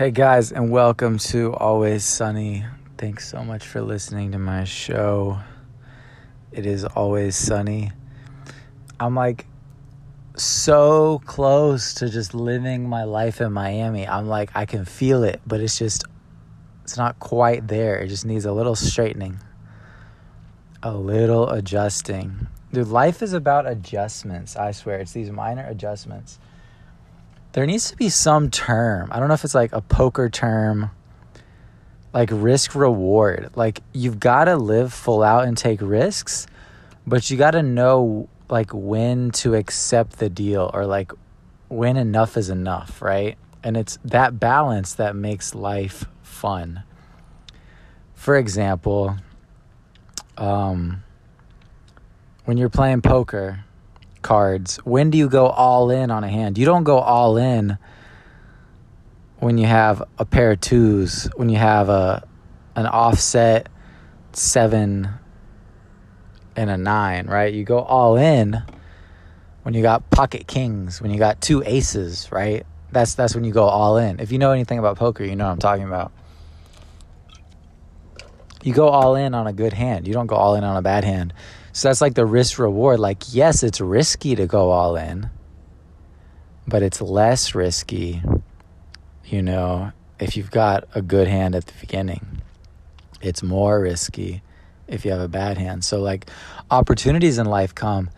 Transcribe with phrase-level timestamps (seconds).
[0.00, 2.64] Hey guys, and welcome to Always Sunny.
[2.96, 5.38] Thanks so much for listening to my show.
[6.52, 7.92] It is always sunny.
[8.98, 9.44] I'm like
[10.36, 14.08] so close to just living my life in Miami.
[14.08, 16.04] I'm like, I can feel it, but it's just,
[16.82, 17.98] it's not quite there.
[17.98, 19.38] It just needs a little straightening,
[20.82, 22.46] a little adjusting.
[22.72, 24.56] Dude, life is about adjustments.
[24.56, 24.98] I swear.
[24.98, 26.38] It's these minor adjustments
[27.52, 29.10] there needs to be some term.
[29.12, 30.90] I don't know if it's like a poker term,
[32.12, 33.50] like risk reward.
[33.54, 36.46] Like you've got to live full out and take risks,
[37.06, 41.12] but you got to know like when to accept the deal or like
[41.68, 43.36] when enough is enough, right?
[43.62, 46.82] And it's that balance that makes life fun.
[48.14, 49.16] For example,
[50.36, 51.02] um,
[52.44, 53.64] when you're playing poker,
[54.22, 54.76] cards.
[54.78, 56.58] When do you go all in on a hand?
[56.58, 57.78] You don't go all in
[59.38, 62.26] when you have a pair of twos, when you have a
[62.76, 63.68] an offset
[64.32, 65.08] seven
[66.56, 67.52] and a nine, right?
[67.52, 68.62] You go all in
[69.62, 72.64] when you got pocket kings, when you got two aces, right?
[72.92, 74.20] That's that's when you go all in.
[74.20, 76.12] If you know anything about poker, you know what I'm talking about.
[78.62, 80.06] You go all in on a good hand.
[80.06, 81.32] You don't go all in on a bad hand.
[81.72, 83.00] So that's like the risk reward.
[83.00, 85.30] Like, yes, it's risky to go all in,
[86.66, 88.22] but it's less risky,
[89.24, 92.42] you know, if you've got a good hand at the beginning.
[93.22, 94.42] It's more risky
[94.88, 95.84] if you have a bad hand.
[95.84, 96.28] So, like,
[96.70, 98.10] opportunities in life come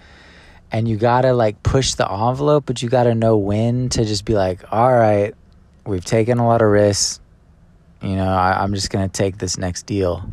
[0.71, 4.35] and you gotta like push the envelope, but you gotta know when to just be
[4.35, 5.35] like, all right,
[5.87, 7.21] we've taken a lot of risks.
[8.01, 10.33] You know, I, I'm just gonna take this next deal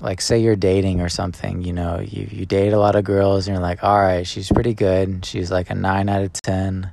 [0.00, 3.46] like say you're dating or something you know you, you date a lot of girls
[3.46, 5.24] and you're like all right she's pretty good.
[5.24, 6.90] She's like a 9 out of 10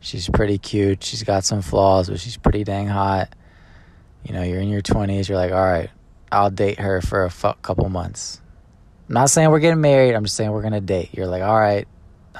[0.00, 1.02] she's pretty cute.
[1.02, 3.34] She's got some flaws but she's pretty dang hot.
[4.24, 5.90] You know you're in your 20s you're like all right
[6.32, 8.40] i'll date her for a f- couple months.
[9.08, 11.10] I'm not saying we're getting married i'm just saying we're gonna date.
[11.12, 11.86] You're like all right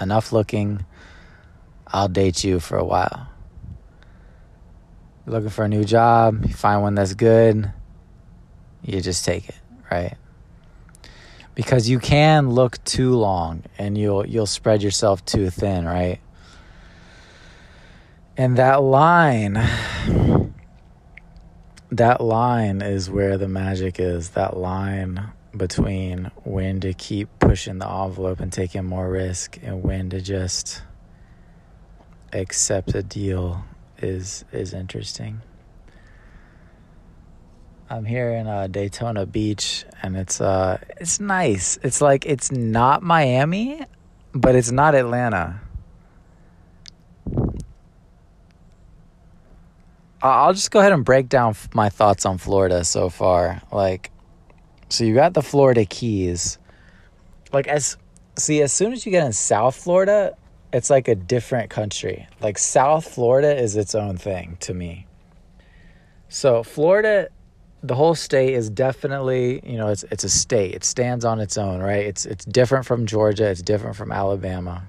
[0.01, 0.85] enough looking.
[1.87, 3.29] I'll date you for a while.
[5.27, 7.71] Looking for a new job you find one that's good
[8.83, 9.57] you just take it
[9.91, 10.17] right?
[11.55, 16.21] Because you can look too long and you'll you'll spread yourself too thin, right?
[18.37, 19.55] And that line
[21.91, 24.31] that line is where the magic is.
[24.31, 30.11] That line between when to keep pushing the envelope and taking more risk and when
[30.11, 30.83] to just
[32.33, 33.65] accept a deal
[33.99, 35.41] is is interesting.
[37.89, 41.79] I'm here in uh, Daytona Beach, and it's uh, it's nice.
[41.85, 43.81] It's like it's not Miami,
[44.33, 45.61] but it's not Atlanta.
[50.21, 53.63] I'll just go ahead and break down my thoughts on Florida so far.
[53.71, 54.11] Like,
[54.89, 56.59] so you got the Florida Keys.
[57.53, 57.97] Like, as
[58.37, 60.37] see, as soon as you get in South Florida,
[60.73, 62.27] it's like a different country.
[62.41, 65.07] Like South Florida is its own thing to me.
[66.29, 67.29] So Florida
[67.83, 70.75] the whole state is definitely, you know, it's it's a state.
[70.75, 72.07] It stands on its own, right?
[72.07, 73.49] It's it's different from Georgia.
[73.49, 74.85] It's different from Alabama,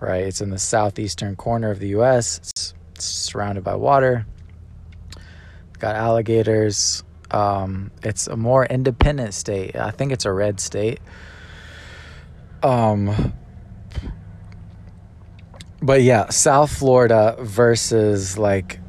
[0.00, 0.24] right?
[0.24, 2.38] It's in the southeastern corner of the U.S.
[2.38, 4.26] It's, it's surrounded by water.
[5.78, 7.02] Got alligators.
[7.30, 9.74] Um, it's a more independent state.
[9.76, 11.00] I think it's a red state.
[12.62, 13.32] Um,
[15.82, 18.80] but yeah, South Florida versus like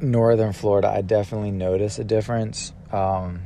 [0.00, 2.72] northern Florida, I definitely notice a difference.
[2.92, 3.42] Um,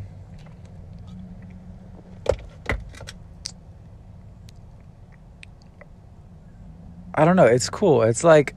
[7.15, 7.47] I don't know.
[7.47, 8.03] It's cool.
[8.03, 8.55] It's like,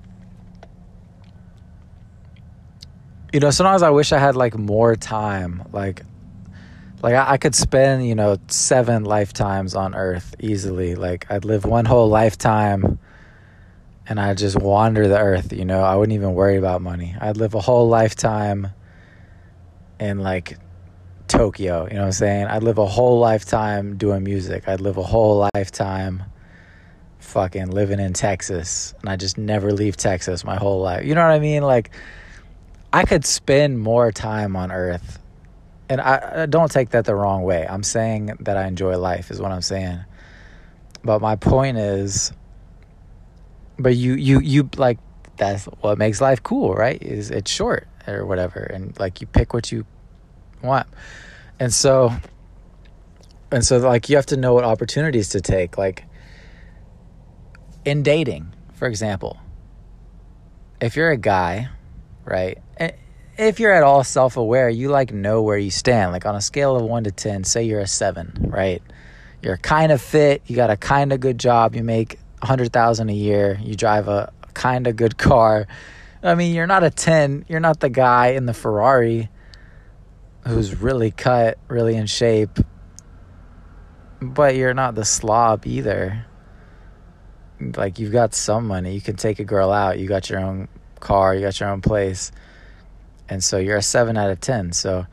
[3.33, 5.63] you know, sometimes I wish I had like more time.
[5.73, 6.03] Like,
[7.01, 10.95] like I, I could spend, you know, seven lifetimes on Earth easily.
[10.95, 12.99] Like, I'd live one whole lifetime
[14.07, 17.15] and I'd just wander the earth, you know, I wouldn't even worry about money.
[17.19, 18.67] I'd live a whole lifetime
[19.99, 20.57] in like
[21.27, 22.47] Tokyo, you know what I'm saying?
[22.47, 24.67] I'd live a whole lifetime doing music.
[24.67, 26.23] I'd live a whole lifetime
[27.19, 31.05] fucking living in Texas and I just never leave Texas my whole life.
[31.05, 31.63] You know what I mean?
[31.63, 31.91] Like
[32.91, 35.19] I could spend more time on earth.
[35.89, 37.65] And I, I don't take that the wrong way.
[37.67, 39.99] I'm saying that I enjoy life is what I'm saying.
[41.03, 42.31] But my point is
[43.79, 44.99] but you you you like
[45.37, 47.01] that's what makes life cool, right?
[47.01, 49.85] Is it's short or whatever, and like you pick what you
[50.63, 50.87] want,
[51.59, 52.13] and so
[53.51, 56.05] and so like you have to know what opportunities to take, like
[57.85, 59.39] in dating, for example.
[60.81, 61.69] if you're a guy,
[62.25, 62.59] right?
[62.77, 62.91] Eh,
[63.37, 66.11] if you're at all self aware, you like know where you stand.
[66.11, 68.81] Like on a scale of one to 10, say you're a seven, right?
[69.41, 73.13] You're kind of fit, you got a kind of good job, you make 100,000 a
[73.13, 75.65] year, you drive a kind of good car.
[76.21, 79.29] I mean, you're not a 10, you're not the guy in the Ferrari
[80.45, 82.59] who's really cut, really in shape,
[84.21, 86.25] but you're not the slob either.
[87.61, 90.67] Like you've got some money, you can take a girl out, you got your own
[90.99, 92.33] car, you got your own place.
[93.29, 94.73] And so you're a 7 out of 10.
[94.73, 95.05] So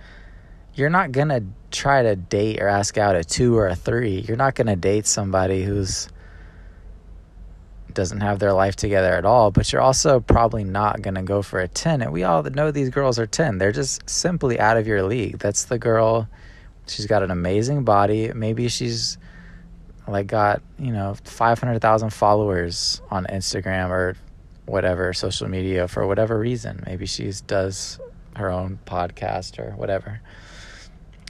[0.75, 4.25] you're not going to try to date or ask out a 2 or a 3.
[4.27, 6.09] You're not going to date somebody who's
[7.95, 11.43] doesn't have their life together at all, but you're also probably not going to go
[11.43, 12.03] for a 10.
[12.03, 13.59] And we all know these girls are 10.
[13.59, 15.39] They're just simply out of your league.
[15.39, 16.29] That's the girl.
[16.87, 18.33] She's got an amazing body.
[18.33, 19.19] Maybe she's
[20.09, 24.17] like got, you know, 500,000 followers on Instagram or
[24.67, 26.83] whatever social media for whatever reason.
[26.87, 27.99] Maybe she does
[28.37, 30.21] her own podcast or whatever.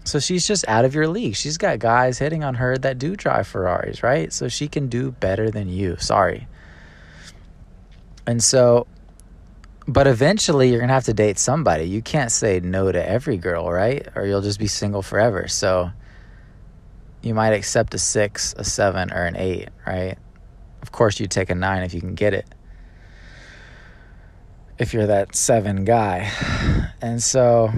[0.04, 1.36] So she's just out of your league.
[1.36, 4.32] She's got guys hitting on her that do drive Ferraris, right?
[4.32, 5.96] So she can do better than you.
[5.98, 6.48] Sorry.
[8.26, 8.86] And so,
[9.86, 11.84] but eventually you're going to have to date somebody.
[11.84, 14.06] You can't say no to every girl, right?
[14.14, 15.48] Or you'll just be single forever.
[15.48, 15.90] So
[17.22, 20.16] you might accept a six, a seven, or an eight, right?
[20.82, 22.46] Of course, you take a nine if you can get it.
[24.78, 26.30] If you're that seven guy.
[27.02, 27.70] And so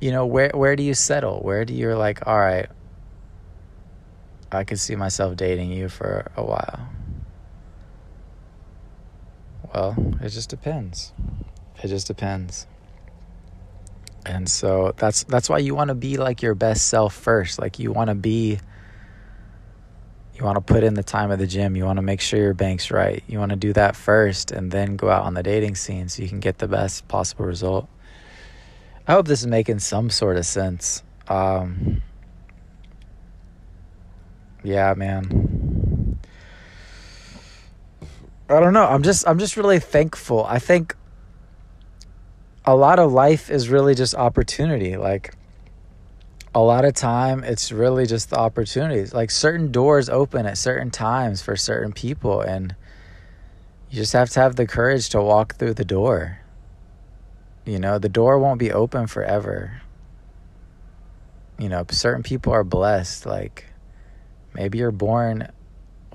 [0.00, 1.40] you know where where do you settle?
[1.40, 2.68] Where do you're like all right
[4.52, 6.88] i could see myself dating you for a while.
[9.74, 11.12] Well it just depends.
[11.82, 12.66] It just depends.
[14.24, 17.58] And so that's that's why you want to be like your best self first.
[17.58, 18.58] Like you want to be
[20.34, 21.76] you want to put in the time of the gym.
[21.76, 23.22] You want to make sure your bank's right.
[23.26, 26.22] You want to do that first and then go out on the dating scene so
[26.22, 27.88] you can get the best possible result
[29.08, 31.02] I hope this is making some sort of sense.
[31.28, 32.02] Um,
[34.64, 36.18] yeah, man.
[38.48, 38.84] I don't know.
[38.84, 40.44] I'm just I'm just really thankful.
[40.44, 40.96] I think
[42.64, 44.96] a lot of life is really just opportunity.
[44.96, 45.34] Like
[46.54, 49.14] a lot of time it's really just the opportunities.
[49.14, 52.74] Like certain doors open at certain times for certain people and
[53.90, 56.40] you just have to have the courage to walk through the door.
[57.66, 59.82] You know, the door won't be open forever.
[61.58, 63.26] You know, certain people are blessed.
[63.26, 63.66] Like,
[64.54, 65.50] maybe you're born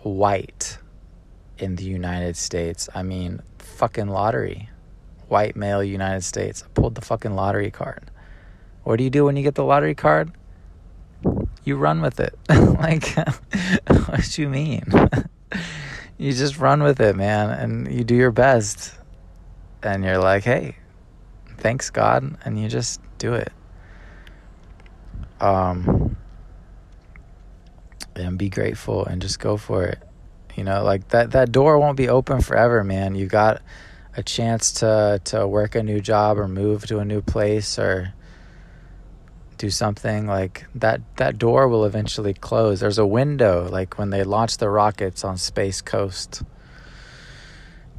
[0.02, 0.78] white
[1.58, 2.88] in the United States.
[2.96, 4.70] I mean, fucking lottery.
[5.28, 6.64] White male United States.
[6.64, 8.10] I pulled the fucking lottery card.
[8.84, 10.32] What do you do when you get the lottery card?
[11.66, 12.34] You run with it.
[12.50, 13.14] like,
[14.08, 14.84] what you mean?
[16.18, 18.94] you just run with it, man, and you do your best.
[19.84, 20.78] And you're like, hey,
[21.62, 23.52] thanks God and you just do it.
[25.40, 26.18] Um,
[28.16, 30.00] and be grateful and just go for it.
[30.56, 33.16] You know, like that that door won't be open forever, man.
[33.16, 33.62] You got
[34.16, 38.14] a chance to to work a new job or move to a new place or
[39.58, 44.24] do something like that that door will eventually close there's a window like when they
[44.24, 46.42] launch the rockets on space coast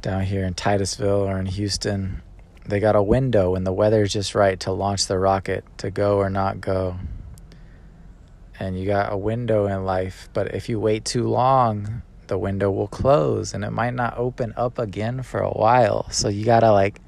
[0.01, 2.21] down here in titusville or in houston
[2.65, 6.17] they got a window when the weather's just right to launch the rocket to go
[6.17, 6.97] or not go.
[8.59, 12.71] And you got a window in life, but if you wait too long, the window
[12.71, 16.09] will close and it might not open up again for a while.
[16.09, 17.01] So you got to like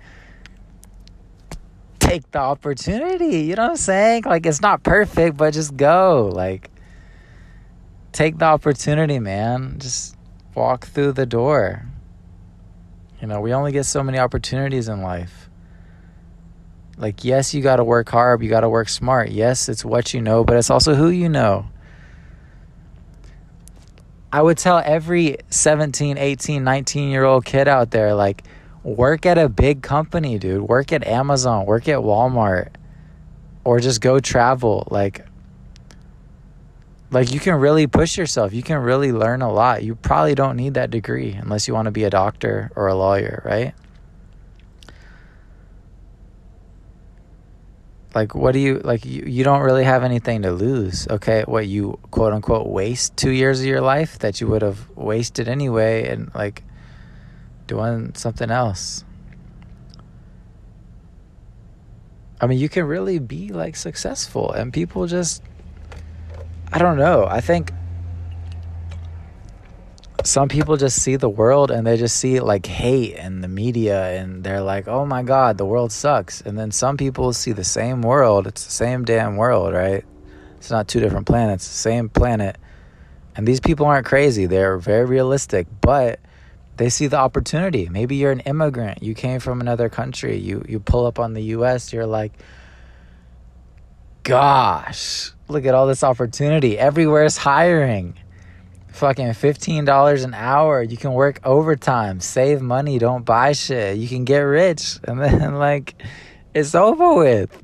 [1.99, 4.23] take the opportunity, you know what I'm saying?
[4.25, 6.29] Like it's not perfect, but just go.
[6.33, 6.69] Like
[8.11, 9.77] take the opportunity, man.
[9.79, 10.15] Just
[10.53, 11.85] walk through the door.
[13.21, 15.44] You know, we only get so many opportunities in life.
[16.97, 19.29] Like, yes, you got to work hard, you got to work smart.
[19.29, 21.67] Yes, it's what you know, but it's also who you know.
[24.31, 28.43] I would tell every 17, 18, 19 year old kid out there, like,
[28.83, 30.61] work at a big company, dude.
[30.61, 32.69] Work at Amazon, work at Walmart,
[33.63, 34.87] or just go travel.
[34.91, 35.25] Like,
[37.11, 38.53] like you can really push yourself.
[38.53, 39.83] You can really learn a lot.
[39.83, 42.95] You probably don't need that degree unless you want to be a doctor or a
[42.95, 43.73] lawyer, right?
[48.15, 51.43] Like what do you like you, you don't really have anything to lose okay?
[51.45, 55.49] What you quote unquote waste two years of your life that you would have wasted
[55.49, 56.63] anyway and like
[57.67, 59.03] doing something else?
[62.39, 65.43] I mean you can really be like successful and people just
[66.71, 67.25] i don't know.
[67.25, 67.73] I think
[70.25, 74.19] some people just see the world and they just see like hate and the media
[74.19, 76.41] and they're like, oh my God, the world sucks.
[76.41, 78.47] And then some people see the same world.
[78.47, 80.03] It's the same damn world, right?
[80.57, 82.57] It's not two different planets, the same planet.
[83.35, 84.47] And these people aren't crazy.
[84.47, 86.19] They're very realistic, but
[86.77, 87.87] they see the opportunity.
[87.87, 89.03] Maybe you're an immigrant.
[89.03, 90.37] You came from another country.
[90.37, 92.33] You you pull up on the US, you're like,
[94.23, 96.79] gosh, look at all this opportunity.
[96.79, 98.17] Everywhere's hiring
[98.95, 100.81] fucking $15 an hour.
[100.81, 103.97] You can work overtime, save money, don't buy shit.
[103.97, 104.99] You can get rich.
[105.07, 105.95] And then, like,
[106.53, 107.61] it's over with.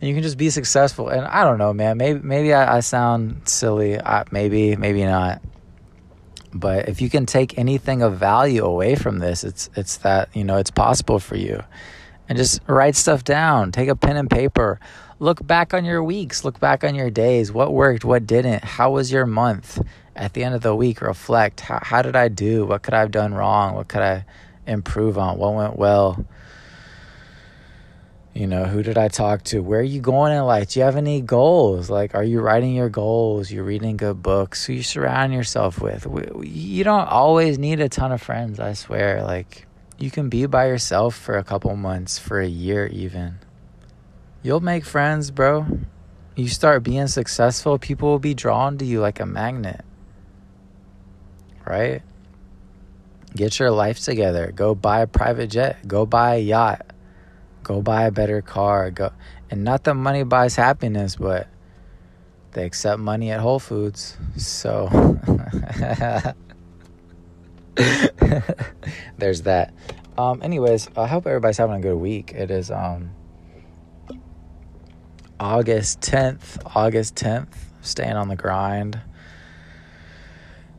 [0.00, 1.08] And you can just be successful.
[1.08, 1.96] And I don't know, man.
[1.96, 4.00] Maybe maybe I, I sound silly.
[4.00, 5.42] I, maybe, maybe not.
[6.52, 10.44] But if you can take anything of value away from this, it's it's that, you
[10.44, 11.62] know, it's possible for you.
[12.28, 13.72] And just write stuff down.
[13.72, 14.80] Take a pen and paper.
[15.18, 16.44] Look back on your weeks.
[16.44, 17.52] Look back on your days.
[17.52, 18.04] What worked?
[18.04, 18.64] What didn't?
[18.64, 19.80] How was your month?
[20.14, 22.66] At the end of the week reflect how, how did i do?
[22.66, 23.74] What could i have done wrong?
[23.74, 24.24] What could i
[24.66, 25.38] improve on?
[25.38, 26.24] What went well?
[28.34, 29.60] You know who did i talk to?
[29.60, 30.70] Where are you going in life?
[30.70, 31.90] Do you have any goals?
[31.90, 33.50] Like are you writing your goals?
[33.50, 34.64] You're reading good books?
[34.64, 36.06] Who you surround yourself with?
[36.42, 39.22] You don't always need a ton of friends i swear.
[39.22, 39.66] Like
[39.98, 43.38] you can be by yourself for a couple months for a year even.
[44.42, 45.66] You'll make friends bro.
[46.34, 49.84] You start being successful people will be drawn to you like a magnet
[51.66, 52.02] right?
[53.34, 54.52] Get your life together.
[54.54, 55.86] Go buy a private jet.
[55.86, 56.86] Go buy a yacht.
[57.62, 58.90] Go buy a better car.
[58.90, 59.12] Go
[59.50, 61.48] and not that money buys happiness, but
[62.52, 64.16] they accept money at Whole Foods.
[64.36, 64.88] So
[69.16, 69.72] there's that.
[70.18, 72.32] Um, anyways, I hope everybody's having a good week.
[72.34, 73.10] It is um,
[75.40, 76.60] August 10th.
[76.74, 77.48] August 10th.
[77.80, 79.00] Staying on the grind.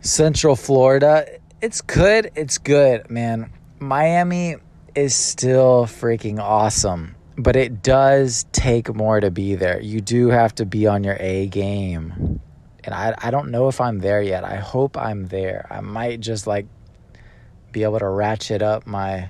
[0.03, 1.25] Central Florida.
[1.61, 2.29] It's good.
[2.35, 3.53] It's good, man.
[3.79, 4.57] Miami
[4.95, 9.81] is still freaking awesome, but it does take more to be there.
[9.81, 12.41] You do have to be on your A game.
[12.83, 14.43] And I, I don't know if I'm there yet.
[14.43, 15.65] I hope I'm there.
[15.71, 16.67] I might just like
[17.71, 19.29] be able to ratchet up my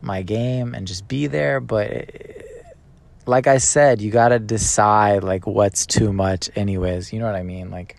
[0.00, 2.46] my game and just be there, but it,
[3.26, 7.12] like I said, you got to decide like what's too much anyways.
[7.12, 7.70] You know what I mean?
[7.70, 7.96] Like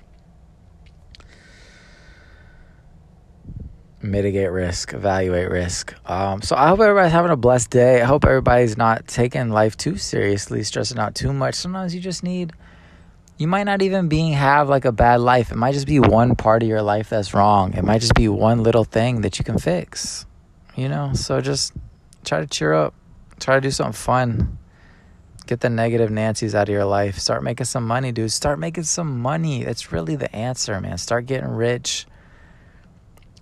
[4.01, 5.93] mitigate risk, evaluate risk.
[6.09, 8.01] Um, so I hope everybody's having a blessed day.
[8.01, 11.55] I hope everybody's not taking life too seriously, stressing out too much.
[11.55, 12.53] Sometimes you just need.
[13.37, 15.51] You might not even being have like a bad life.
[15.51, 17.73] It might just be one part of your life that's wrong.
[17.73, 20.25] It might just be one little thing that you can fix.
[20.75, 21.73] You know, so just
[22.25, 22.93] try to cheer up.
[23.39, 24.57] Try to do something fun.
[25.47, 27.17] Get the negative Nancy's out of your life.
[27.17, 28.31] Start making some money, dude.
[28.31, 29.63] Start making some money.
[29.63, 30.97] That's really the answer, man.
[30.97, 32.05] Start getting rich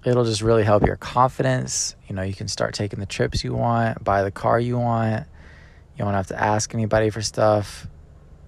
[0.07, 1.95] it'll just really help your confidence.
[2.07, 5.27] You know, you can start taking the trips you want, buy the car you want.
[5.97, 7.87] You don't have to ask anybody for stuff.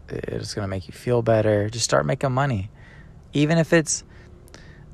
[0.07, 1.69] It's going to make you feel better.
[1.69, 2.69] Just start making money.
[3.33, 4.05] Even if it's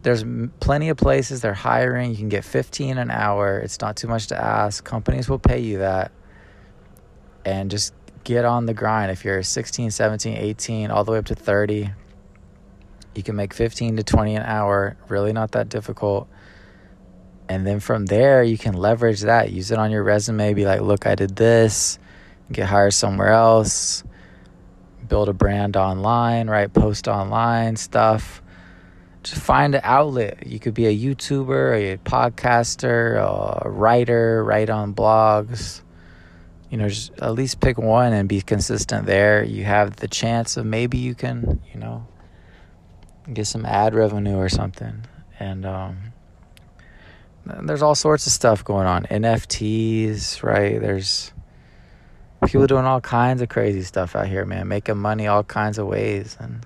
[0.01, 0.24] there's
[0.60, 3.60] plenty of places they're hiring, you can get 15 an hour.
[3.60, 4.84] It's not too much to ask.
[4.84, 6.12] Companies will pay you that.
[7.43, 7.93] And just
[8.24, 9.12] get on the grind.
[9.12, 11.91] If you're 16, 17, 18, all the way up to 30,
[13.13, 14.98] you can make 15 to 20 an hour.
[15.10, 16.27] Really not that difficult
[17.47, 19.51] and then from there you can leverage that.
[19.51, 20.53] Use it on your resume.
[20.53, 21.99] Be like look i did this.
[22.51, 24.03] Get hired somewhere else.
[25.07, 26.71] Build a brand online right?
[26.71, 28.41] Post online stuff.
[29.23, 30.45] Just find an outlet.
[30.45, 33.17] You could be a youtuber a podcaster
[33.63, 35.81] a writer write on blogs.
[36.69, 39.43] You know just at least pick one and be consistent there.
[39.43, 42.07] You have the chance of maybe you can you know
[43.31, 45.05] get some ad revenue or something.
[45.39, 46.13] And um
[47.45, 49.03] there's all sorts of stuff going on.
[49.05, 50.79] NFTs, right?
[50.79, 51.31] There's
[52.45, 55.87] people doing all kinds of crazy stuff out here, man, making money all kinds of
[55.87, 56.65] ways and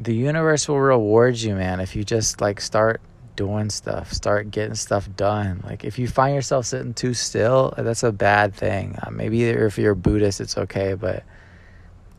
[0.00, 3.00] the universe will reward you, man, if you just like start
[3.36, 5.62] doing stuff, start getting stuff done.
[5.64, 8.98] Like if you find yourself sitting too still, that's a bad thing.
[9.02, 11.24] Uh, maybe if you're a Buddhist, it's okay, but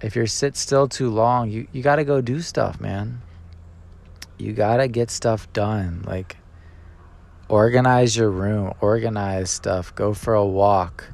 [0.02, 3.22] if you're sit still too long, you you got to go do stuff, man.
[4.38, 6.04] You got to get stuff done.
[6.06, 6.38] Like
[7.50, 11.10] organize your room, organize stuff, go for a walk.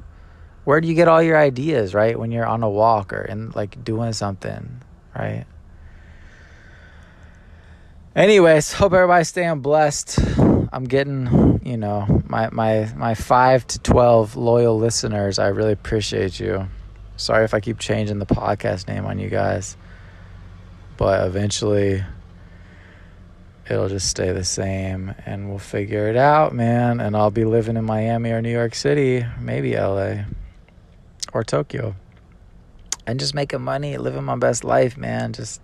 [0.64, 2.18] Where do you get all your ideas, right?
[2.18, 4.82] When you're on a walk or in like doing something,
[5.16, 5.44] right?
[8.14, 10.18] Anyways, hope everybody's staying blessed.
[10.72, 15.38] I'm getting, you know, my my my 5 to 12 loyal listeners.
[15.38, 16.68] I really appreciate you.
[17.16, 19.76] Sorry if I keep changing the podcast name on you guys.
[20.96, 22.04] But eventually
[23.68, 27.00] it'll just stay the same and we'll figure it out, man.
[27.00, 30.24] And I'll be living in Miami or New York City, maybe LA
[31.32, 31.94] or Tokyo.
[33.06, 35.32] And just making money, living my best life, man.
[35.32, 35.60] Just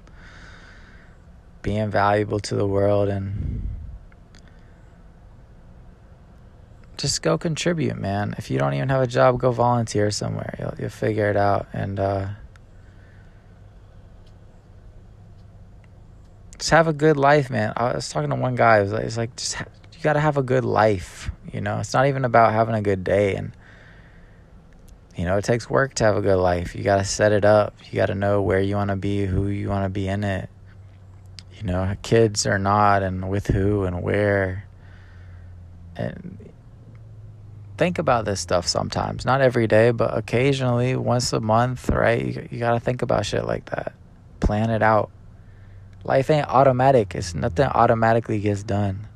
[1.62, 3.68] being valuable to the world and
[6.96, 8.34] just go contribute, man.
[8.38, 10.56] If you don't even have a job, go volunteer somewhere.
[10.58, 11.68] You'll, you'll figure it out.
[11.72, 12.28] And, uh,
[16.58, 17.72] just have a good life, man.
[17.76, 18.80] I was talking to one guy.
[18.80, 21.30] It's like, like, just ha- you got to have a good life.
[21.52, 23.34] You know, it's not even about having a good day.
[23.34, 23.52] And
[25.16, 26.76] you know, it takes work to have a good life.
[26.76, 27.74] You got to set it up.
[27.90, 30.22] You got to know where you want to be, who you want to be in
[30.22, 30.48] it.
[31.56, 34.68] You know, kids or not, and with who and where.
[35.96, 36.52] And
[37.76, 39.24] think about this stuff sometimes.
[39.24, 42.24] Not every day, but occasionally, once a month, right?
[42.24, 43.94] You, you got to think about shit like that.
[44.38, 45.10] Plan it out.
[46.08, 47.14] Life ain't automatic.
[47.14, 49.06] It's nothing automatically gets done.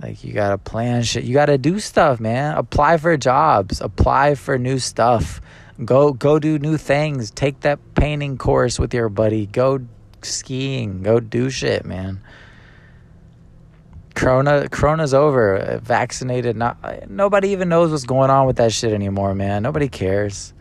[0.00, 1.24] Like you gotta plan shit.
[1.24, 2.56] You gotta do stuff, man.
[2.56, 3.80] Apply for jobs.
[3.80, 5.40] Apply for new stuff.
[5.84, 7.32] Go go do new things.
[7.32, 9.46] Take that painting course with your buddy.
[9.46, 9.80] Go
[10.22, 11.02] skiing.
[11.02, 12.20] Go do shit, man.
[14.14, 15.80] Corona Corona's over.
[15.82, 16.54] Vaccinated.
[16.54, 19.64] Not nobody even knows what's going on with that shit anymore, man.
[19.64, 20.54] Nobody cares.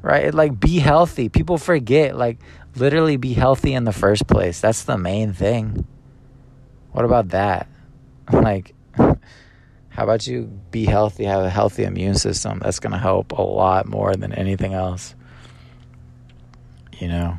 [0.00, 0.32] Right?
[0.32, 1.28] Like be healthy.
[1.28, 2.16] People forget.
[2.16, 2.38] Like
[2.76, 4.60] literally be healthy in the first place.
[4.60, 5.86] That's the main thing.
[6.92, 7.68] What about that?
[8.32, 12.60] Like, how about you be healthy, have a healthy immune system?
[12.62, 15.14] That's going to help a lot more than anything else.
[16.98, 17.38] You know?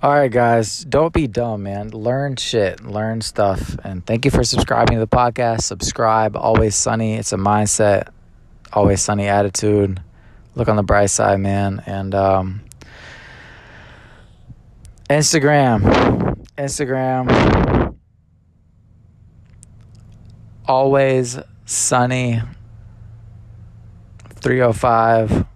[0.00, 1.90] All right, guys, don't be dumb, man.
[1.90, 3.76] Learn shit, learn stuff.
[3.82, 5.62] And thank you for subscribing to the podcast.
[5.62, 7.16] Subscribe, always sunny.
[7.16, 8.10] It's a mindset,
[8.72, 10.00] always sunny attitude.
[10.58, 11.80] Look on the bright side, man.
[11.86, 12.62] And um,
[15.08, 17.94] Instagram, Instagram,
[20.66, 22.42] always sunny
[24.40, 25.46] 305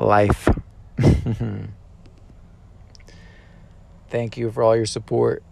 [0.00, 0.48] life.
[4.08, 5.42] Thank you for all your support.